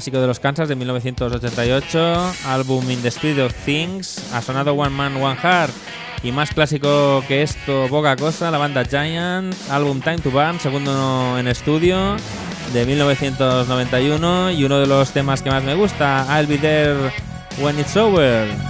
clásico 0.00 0.18
de 0.18 0.26
los 0.28 0.40
Kansas 0.40 0.66
de 0.66 0.76
1988, 0.76 2.32
álbum 2.46 2.90
In 2.90 3.02
the 3.02 3.08
Spirit 3.08 3.38
of 3.38 3.52
Things, 3.66 4.32
ha 4.32 4.40
sonado 4.40 4.72
One 4.72 4.88
Man 4.88 5.22
One 5.22 5.36
Heart 5.36 5.74
y 6.22 6.32
más 6.32 6.54
clásico 6.54 7.22
que 7.28 7.42
esto, 7.42 7.86
poca 7.90 8.16
cosa, 8.16 8.50
la 8.50 8.56
banda 8.56 8.82
Giant, 8.82 9.54
álbum 9.68 10.00
Time 10.00 10.20
to 10.20 10.30
Burn, 10.30 10.58
segundo 10.58 11.36
en 11.38 11.48
estudio 11.48 12.16
de 12.72 12.86
1991 12.86 14.52
y 14.52 14.64
uno 14.64 14.78
de 14.80 14.86
los 14.86 15.10
temas 15.10 15.42
que 15.42 15.50
más 15.50 15.62
me 15.64 15.74
gusta, 15.74 16.26
I'll 16.30 16.46
Be 16.46 16.56
There 16.56 17.12
When 17.58 17.78
It's 17.78 17.94
Over. 17.94 18.69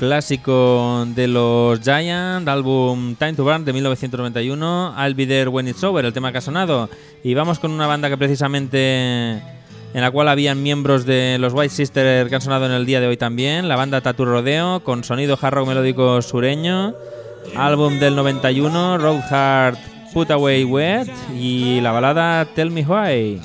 clásico 0.00 1.04
de 1.08 1.28
los 1.28 1.78
Giant, 1.82 2.48
álbum 2.48 3.16
Time 3.16 3.34
to 3.34 3.44
Burn 3.44 3.66
de 3.66 3.74
1991, 3.74 4.94
I'll 4.96 5.14
Be 5.14 5.26
There 5.26 5.50
When 5.50 5.68
It's 5.68 5.84
Over, 5.84 6.06
el 6.06 6.14
tema 6.14 6.32
que 6.32 6.38
ha 6.38 6.40
sonado. 6.40 6.88
Y 7.22 7.34
vamos 7.34 7.58
con 7.58 7.70
una 7.70 7.86
banda 7.86 8.08
que 8.08 8.16
precisamente 8.16 9.32
en 9.92 10.00
la 10.00 10.10
cual 10.10 10.28
habían 10.28 10.62
miembros 10.62 11.04
de 11.04 11.36
los 11.38 11.52
White 11.52 11.74
Sisters 11.74 12.30
que 12.30 12.34
han 12.34 12.40
sonado 12.40 12.64
en 12.64 12.72
el 12.72 12.86
día 12.86 12.98
de 13.00 13.08
hoy 13.08 13.18
también, 13.18 13.68
la 13.68 13.76
banda 13.76 14.00
Tatu 14.00 14.24
Rodeo, 14.24 14.80
con 14.84 15.04
sonido 15.04 15.38
hard 15.38 15.52
rock 15.52 15.68
melódico 15.68 16.22
sureño, 16.22 16.94
álbum 17.54 17.98
del 17.98 18.16
91, 18.16 18.96
Road 18.96 19.20
Hard 19.30 19.76
Put 20.14 20.30
Away 20.30 20.64
Wet 20.64 21.10
y 21.38 21.82
la 21.82 21.92
balada 21.92 22.46
Tell 22.46 22.70
Me 22.70 22.86
Why. 22.86 23.38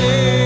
say 0.00 0.39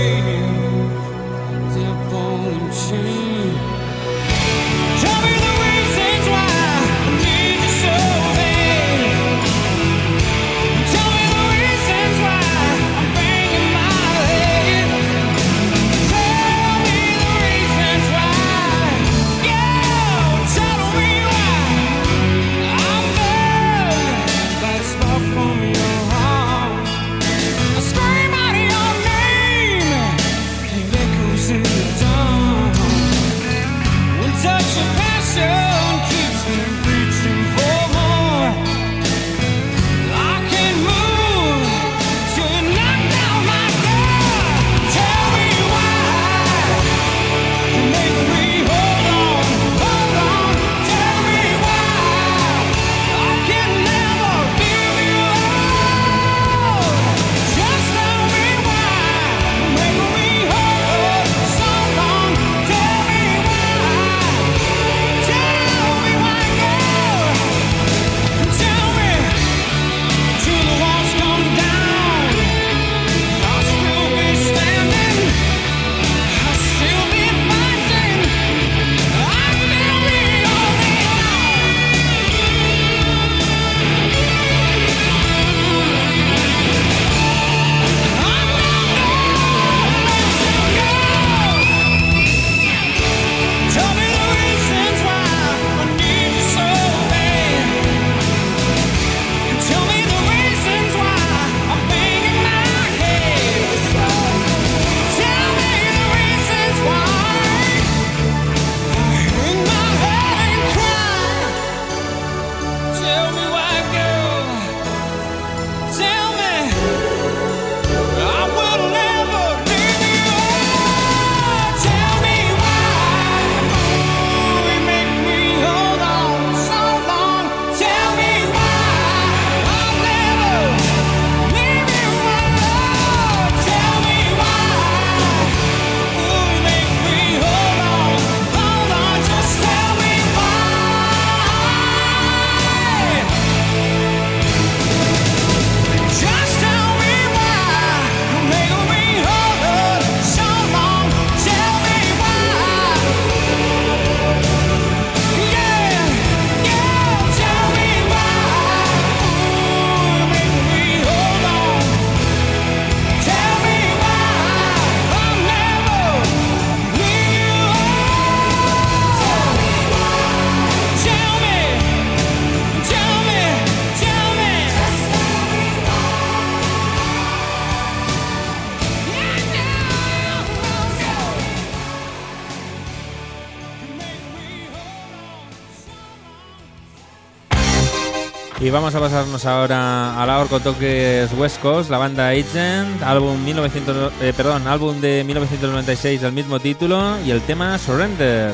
Vamos 188.85 188.97
a 188.97 188.99
pasarnos 188.99 189.45
ahora 189.47 190.21
a 190.21 190.27
Laura 190.27 190.47
con 190.47 190.61
toques 190.61 191.33
West 191.33 191.59
Coast, 191.59 191.89
la 191.89 191.97
banda 191.97 192.29
Agent, 192.29 193.01
álbum, 193.01 193.43
1900, 193.43 194.13
eh, 194.21 194.31
perdón, 194.37 194.67
álbum 194.67 195.01
de 195.01 195.23
1996 195.23 196.21
del 196.21 196.31
mismo 196.33 196.59
título 196.59 197.19
y 197.25 197.31
el 197.31 197.41
tema 197.41 197.79
Surrender. 197.79 198.53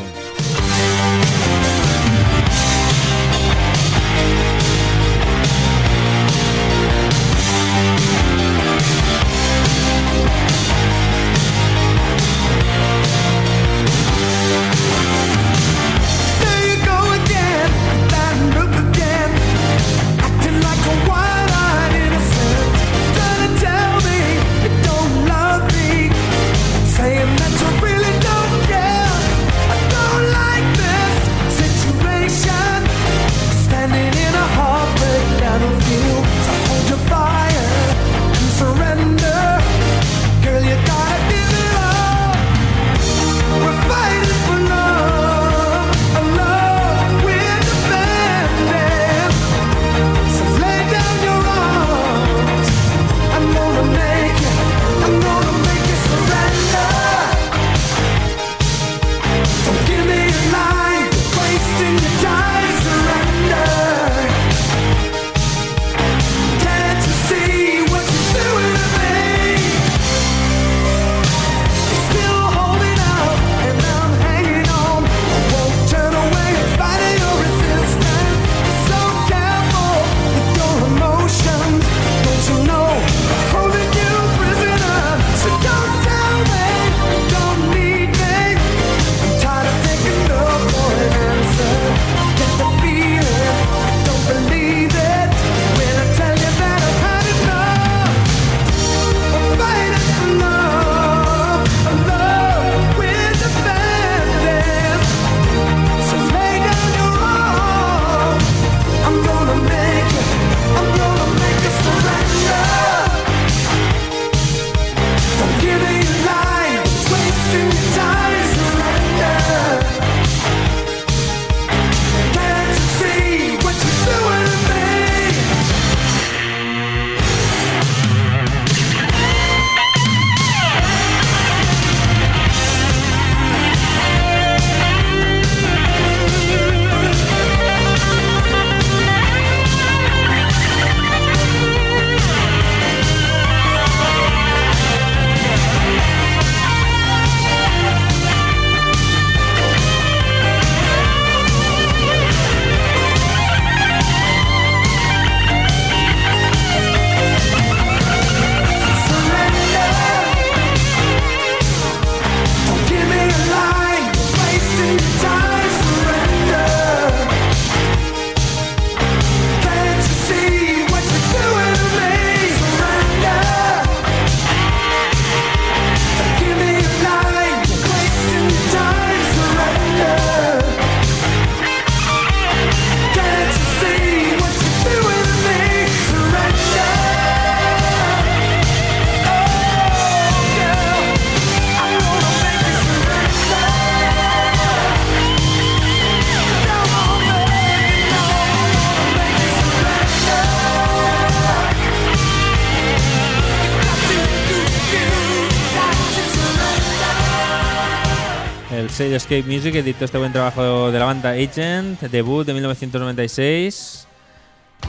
sello 209.02 209.16
Escape 209.16 209.44
Music 209.48 209.74
editó 209.74 210.06
este 210.06 210.20
buen 210.20 210.32
trabajo 210.32 210.92
de 210.92 211.00
la 211.00 211.06
banda 211.06 211.32
Agent, 211.32 212.00
debut 212.02 212.46
de 212.46 212.54
1996, 212.54 214.08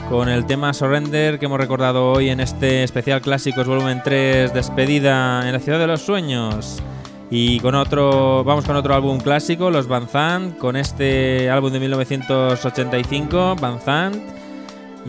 con 0.07 0.29
el 0.29 0.45
tema 0.45 0.71
Surrender 0.71 1.39
que 1.39 1.45
hemos 1.47 1.57
recordado 1.57 2.11
hoy 2.11 2.29
en 2.29 2.39
este 2.39 2.83
especial 2.83 3.21
Clásicos 3.21 3.65
Volumen 3.65 4.01
3, 4.03 4.53
Despedida 4.53 5.47
en 5.47 5.53
la 5.53 5.59
Ciudad 5.59 5.79
de 5.79 5.87
los 5.87 6.03
Sueños. 6.03 6.83
Y 7.31 7.59
con 7.61 7.73
otro, 7.73 8.43
vamos 8.43 8.65
con 8.65 8.75
otro 8.75 8.93
álbum 8.93 9.19
clásico, 9.19 9.71
Los 9.71 9.87
Van 9.87 10.07
Zandt, 10.07 10.59
con 10.59 10.75
este 10.75 11.49
álbum 11.49 11.73
de 11.73 11.79
1985, 11.79 13.55
Van 13.59 13.79
Zandt, 13.79 14.21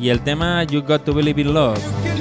y 0.00 0.08
el 0.08 0.20
tema 0.20 0.64
You 0.64 0.80
Got 0.80 1.04
to 1.04 1.12
Believe 1.12 1.42
in 1.42 1.52
Love. 1.52 2.13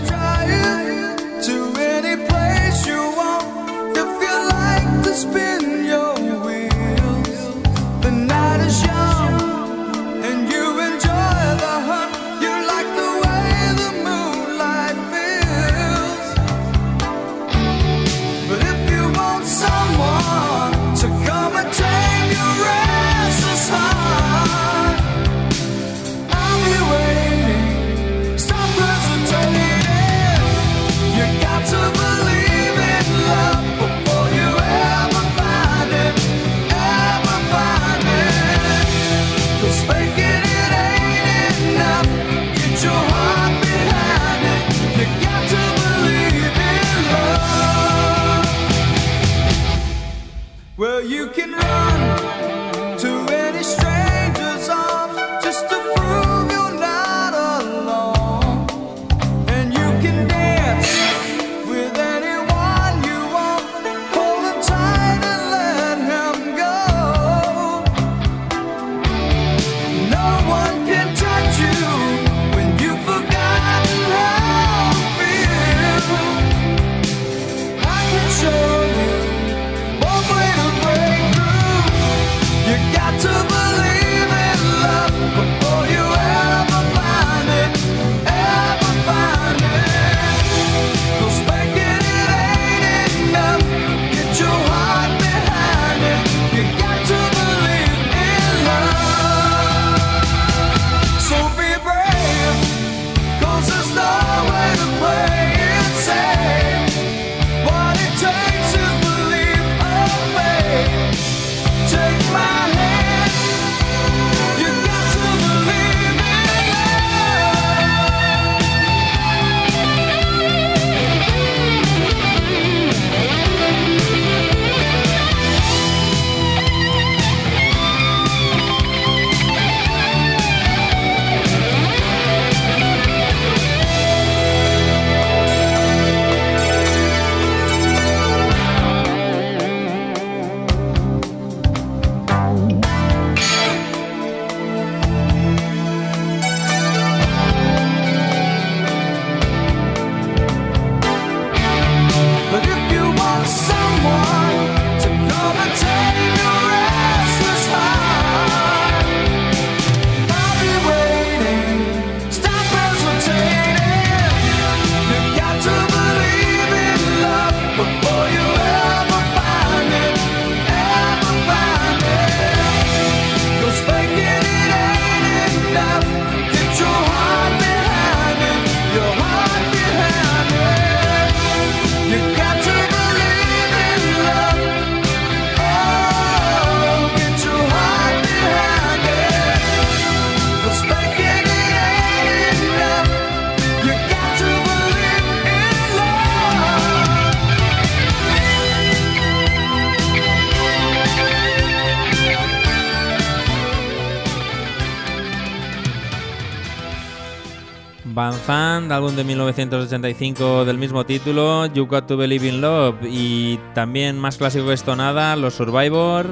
álbum 208.94 209.16
de 209.16 209.24
1985 209.24 210.66
del 210.66 210.78
mismo 210.78 211.06
título, 211.06 211.66
You 211.66 211.88
Got 211.88 212.06
to 212.06 212.16
Believe 212.16 212.48
in 212.48 212.62
Love, 212.62 212.96
y 213.04 213.60
también 213.74 214.20
más 214.20 214.38
clásico 214.38 214.68
que 214.68 214.74
esto 214.74 214.96
nada, 214.96 215.36
Los 215.36 215.56
Survivor, 215.56 216.28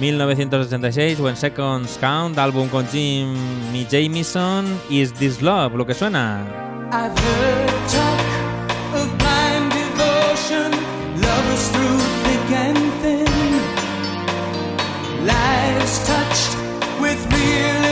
1986, 0.00 1.20
When 1.20 1.36
Seconds 1.36 1.96
Count, 2.00 2.36
álbum 2.38 2.68
con 2.68 2.86
Jimmy 2.88 3.86
Jamison, 3.90 4.66
Is 4.90 5.14
This 5.14 5.40
Love, 5.42 5.76
lo 5.76 5.86
que 5.86 5.94
suena. 5.94 6.44
Touched 16.06 17.00
with 17.00 17.24
real 17.32 17.83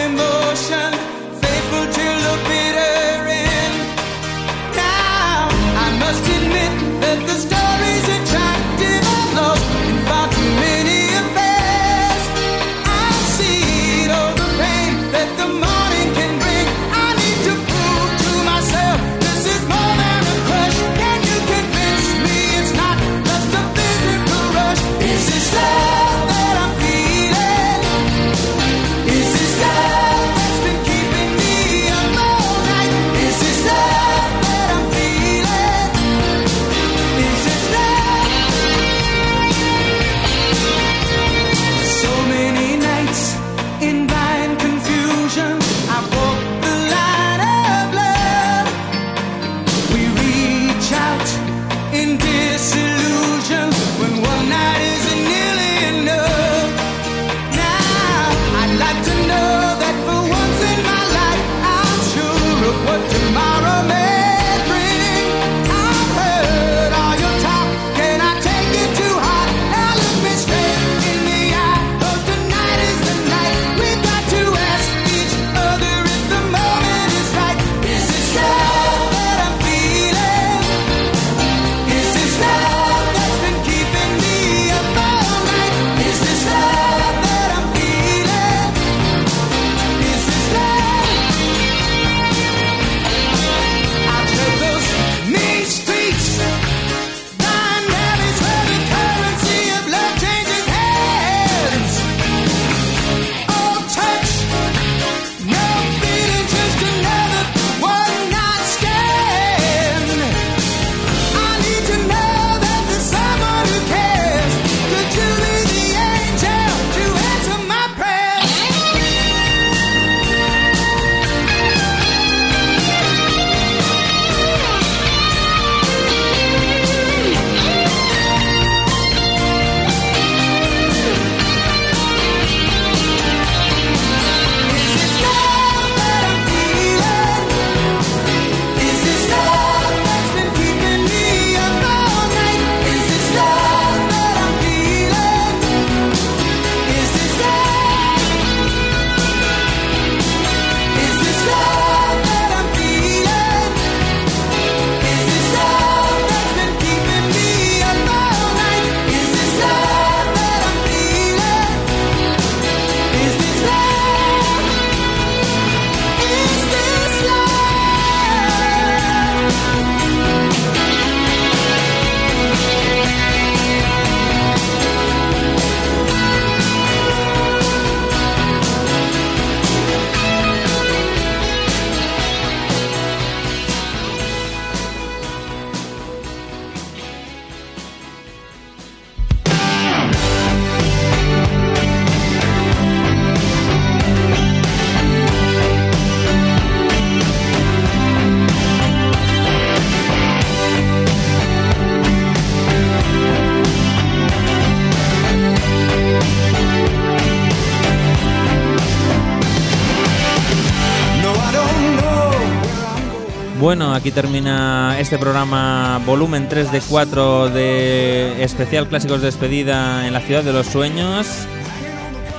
aquí 214.02 214.10
termina 214.10 214.96
este 214.98 215.16
programa 215.16 216.00
volumen 216.04 216.48
3 216.48 216.72
de 216.72 216.80
4 216.80 217.50
de 217.50 218.42
especial 218.42 218.88
clásicos 218.88 219.20
de 219.20 219.26
despedida 219.26 220.08
en 220.08 220.12
la 220.12 220.18
ciudad 220.18 220.42
de 220.42 220.52
los 220.52 220.66
sueños. 220.66 221.28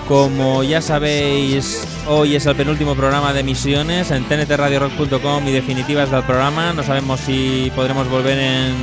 Como 0.05 0.63
ya 0.63 0.81
sabéis, 0.81 1.87
hoy 2.09 2.35
es 2.35 2.45
el 2.47 2.57
penúltimo 2.57 2.95
programa 2.95 3.31
de 3.31 3.39
emisiones 3.39 4.11
en 4.11 4.25
tntradiorock.com 4.25 5.47
y 5.47 5.51
definitivas 5.51 6.11
del 6.11 6.23
programa. 6.23 6.73
No 6.73 6.83
sabemos 6.83 7.21
si 7.21 7.71
podremos 7.73 8.09
volver 8.09 8.39
en, 8.39 8.75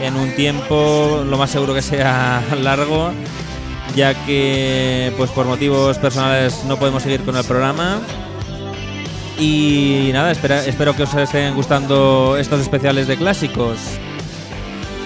en 0.00 0.14
un 0.14 0.30
tiempo, 0.36 1.24
lo 1.28 1.36
más 1.36 1.50
seguro 1.50 1.74
que 1.74 1.82
sea 1.82 2.44
largo, 2.62 3.10
ya 3.96 4.14
que 4.24 5.12
pues 5.16 5.30
por 5.30 5.46
motivos 5.46 5.98
personales 5.98 6.62
no 6.68 6.76
podemos 6.76 7.02
seguir 7.02 7.22
con 7.24 7.36
el 7.36 7.44
programa. 7.44 7.98
Y 9.38 10.10
nada, 10.12 10.30
espera- 10.30 10.64
espero 10.64 10.94
que 10.96 11.02
os 11.02 11.12
estén 11.14 11.54
gustando 11.54 12.36
estos 12.38 12.60
especiales 12.60 13.06
de 13.08 13.16
clásicos. 13.16 13.78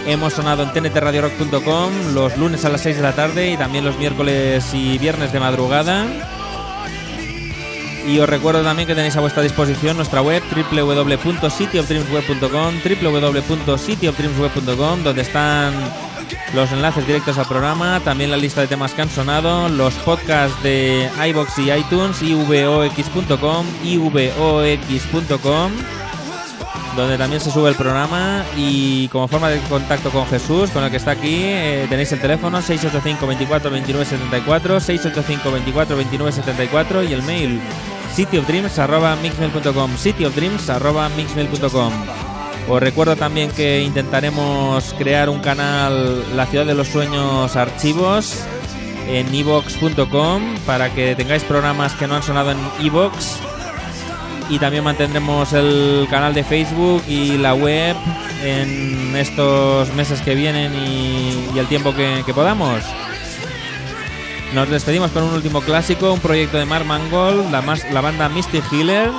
Hemos 0.07 0.35
sonado 0.35 0.63
en 0.63 0.73
tntradiorock.com 0.73 1.91
los 2.15 2.37
lunes 2.39 2.65
a 2.65 2.69
las 2.71 2.81
6 2.83 2.97
de 2.97 3.03
la 3.03 3.13
tarde 3.13 3.51
y 3.53 3.57
también 3.57 3.85
los 3.85 3.99
miércoles 3.99 4.65
y 4.73 4.99
viernes 4.99 5.33
de 5.33 5.41
madrugada. 5.41 6.07
Y 8.07 8.19
os 8.21 8.29
recuerdo 8.29 8.63
también 8.63 8.87
que 8.89 8.95
tenéis 8.95 9.17
a 9.17 9.21
vuestra 9.21 9.43
disposición 9.43 9.97
nuestra 9.97 10.23
web 10.23 10.43
www.cityofdreamsweb.com 10.71 12.75
www.cityofdreamsweb.com 13.03 15.03
donde 15.05 15.23
están 15.23 15.75
los 16.55 16.73
enlaces 16.73 17.07
directos 17.07 17.37
al 17.39 17.47
programa, 17.47 18.01
también 18.01 18.31
la 18.31 18.37
lista 18.37 18.61
de 18.61 18.67
temas 18.67 18.93
que 18.93 19.01
han 19.03 19.11
sonado, 19.11 19.69
los 19.69 19.95
podcasts 19.95 20.61
de 20.63 21.09
iBox 21.29 21.59
y 21.59 21.73
iTunes, 21.73 22.23
ivox.com, 22.23 23.67
ivox.com, 23.85 25.73
donde 26.97 27.19
también 27.19 27.41
se 27.41 27.51
sube 27.51 27.71
el 27.71 27.77
programa 27.77 28.45
y 28.57 29.09
como 29.09 29.27
forma 29.29 29.51
de 29.51 29.59
contacto 29.63 30.11
con 30.11 30.27
Jesús, 30.27 30.71
con 30.71 30.85
el 30.85 30.91
que 30.91 30.97
está 30.97 31.13
aquí, 31.13 31.45
eh, 31.45 31.87
tenéis 31.89 32.13
el 32.13 32.21
teléfono 32.21 32.61
685 32.61 33.27
24 33.27 33.71
29 33.71 34.05
74, 34.05 34.81
685 34.81 35.53
24 35.53 35.97
29 35.97 36.33
74 36.33 37.03
y 37.05 37.13
el 37.13 37.23
mail 37.23 37.61
cityofdreams@mixmail.com, 38.15 39.97
cityofdreams@mixmail.com. 39.97 42.28
Os 42.69 42.81
recuerdo 42.81 43.17
también 43.17 43.51
que 43.51 43.83
intentaremos 43.83 44.95
crear 44.99 45.31
un 45.31 45.41
canal 45.41 46.37
La 46.37 46.45
Ciudad 46.45 46.67
de 46.67 46.75
los 46.75 46.89
Sueños 46.89 47.57
Archivos 47.57 48.41
en 49.09 49.35
evox.com 49.35 50.43
para 50.67 50.93
que 50.93 51.15
tengáis 51.17 51.43
programas 51.45 51.95
que 51.95 52.07
no 52.07 52.17
han 52.17 52.23
sonado 52.23 52.51
en 52.51 52.59
evox 52.85 53.39
y 54.51 54.59
también 54.59 54.85
mantendremos 54.85 55.55
el 55.55 56.07
canal 56.11 56.35
de 56.35 56.45
Facebook 56.45 57.03
y 57.09 57.39
la 57.39 57.55
web 57.55 57.97
en 58.45 59.17
estos 59.17 59.93
meses 59.95 60.21
que 60.21 60.35
vienen 60.35 60.75
y, 60.75 61.59
el 61.59 61.67
tiempo 61.69 61.95
que, 61.95 62.23
podamos. 62.35 62.83
Nos 64.55 64.69
despedimos 64.69 65.11
con 65.11 65.23
un 65.23 65.35
último 65.35 65.63
clásico, 65.63 66.13
un 66.13 66.21
proyecto 66.21 66.59
de 66.59 66.67
Mark 66.67 66.85
Mangold, 66.85 67.51
la, 67.51 67.63
la 67.93 68.01
banda 68.01 68.29
Misty 68.29 68.61
Healer, 68.71 69.11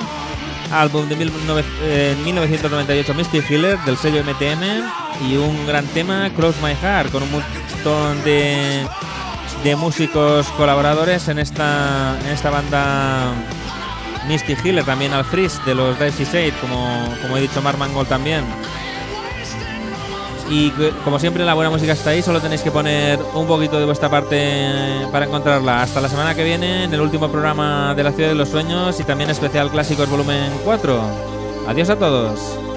álbum 0.72 1.08
de 1.08 1.16
19 1.16 1.64
eh, 1.82 2.16
1998 2.24 3.14
Misty 3.14 3.40
Healer 3.50 3.80
del 3.80 3.98
sello 3.98 4.24
MTM 4.24 5.28
y 5.30 5.38
un 5.38 5.66
gran 5.66 5.86
tema 5.88 6.30
Close 6.36 6.60
My 6.62 6.76
Heart 6.76 7.12
con 7.12 7.24
un 7.24 7.32
montón 7.32 8.24
de, 8.24 8.86
de 9.64 9.76
músicos 9.76 10.48
colaboradores 10.58 11.28
en 11.28 11.40
esta, 11.40 12.18
en 12.24 12.32
esta 12.32 12.50
banda 12.50 13.34
Misty 14.28 14.56
Healer, 14.64 14.84
también 14.84 15.14
al 15.14 15.26
Freeze 15.26 15.60
de 15.66 15.74
los 15.74 15.98
Dive 15.98 16.12
Shade, 16.12 16.54
como, 16.62 17.10
como 17.22 17.38
he 17.38 17.42
dicho 17.42 17.62
Mark 17.62 17.78
Mangold 17.78 18.08
también. 18.08 18.44
Y 20.50 20.72
como 21.04 21.20
siempre 21.20 21.46
la 21.46 21.54
buena 21.54 21.70
música 21.70 21.94
está 21.94 22.10
ahí, 22.10 22.22
solo 22.24 22.42
tenéis 22.42 22.62
que 22.62 22.72
poner 22.72 23.20
un 23.36 23.46
poquito 23.46 23.80
de 23.80 23.86
vuestra 23.86 24.10
parte 24.10 25.08
para 25.12 25.26
encontrarla. 25.26 25.84
Hasta 25.84 26.02
la 26.02 26.10
semana 26.10 26.34
que 26.34 26.44
viene 26.44 26.86
en 26.86 26.94
el 26.94 27.02
último 27.02 27.30
programa 27.30 27.94
de 27.94 28.04
la 28.04 28.12
Ciudad 28.12 28.30
de 28.30 28.36
los 28.36 28.50
Sueños 28.50 29.00
y 29.00 29.04
también 29.04 29.30
especial 29.30 29.70
Clásicos 29.70 30.10
Volumen 30.10 30.52
4. 30.66 31.02
Adiós 31.68 31.90
a 31.90 31.96
todos. 31.98 32.69